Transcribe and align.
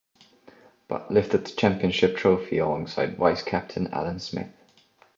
Butt 0.87 1.11
lifted 1.11 1.45
the 1.45 1.51
Championship 1.51 2.17
trophy 2.17 2.57
alongside 2.57 3.17
vice-captain 3.17 3.93
Alan 3.93 4.17
Smith. 4.19 4.49